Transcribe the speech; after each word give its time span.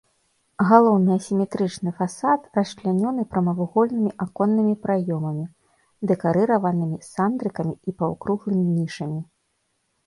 Галоўны 0.69 1.11
асіметрычны 1.19 1.91
фасад 1.99 2.41
расчлянёны 2.59 3.25
прамавугольнымі 3.35 4.11
аконнымі 4.27 4.73
праёмамі, 4.87 5.45
дэкарыраванымі 6.15 6.97
сандрыкамі 7.13 7.73
і 7.91 7.99
паўкруглымі 8.03 8.67
нішамі. 8.79 9.21